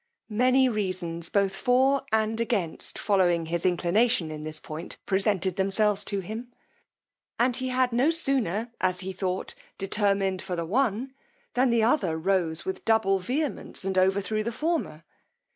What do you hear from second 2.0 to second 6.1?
and against following his inclination in this point, presented themselves